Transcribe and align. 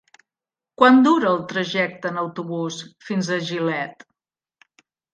Quant 0.81 0.97
dura 1.07 1.29
el 1.33 1.43
trajecte 1.53 2.13
en 2.13 2.19
autobús 2.23 2.81
fins 3.11 3.33
a 3.39 3.41
Gilet? 3.53 4.07